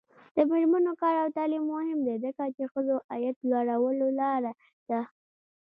د 0.35 0.37
میرمنو 0.51 0.91
کار 1.01 1.15
او 1.23 1.29
تعلیم 1.37 1.63
مهم 1.73 1.99
دی 2.05 2.15
ځکه 2.25 2.43
چې 2.55 2.63
ښځو 2.73 2.95
عاید 3.11 3.35
لوړولو 3.49 4.07
لاره 4.19 4.51
ده. 4.89 5.01